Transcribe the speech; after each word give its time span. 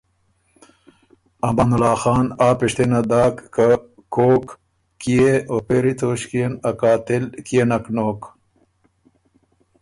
امان 1.47 1.71
الله 1.75 1.95
خان 2.03 2.27
آ 2.47 2.49
پِشتِنه 2.59 2.99
داک 3.11 3.35
که 3.55 3.67
”کوک، 4.13 4.45
کيې 5.01 5.31
او 5.49 5.57
پېری 5.67 5.93
توݭکيې 5.99 6.45
ن 6.51 6.53
ا 6.69 6.71
قاتل 6.79 7.23
کيې 7.45 7.63
نک 7.69 7.85
نوک 7.95 8.19
هۀ؟“ 8.25 8.29